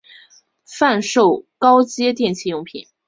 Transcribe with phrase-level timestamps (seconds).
[0.65, 2.87] 贩售高阶电器用品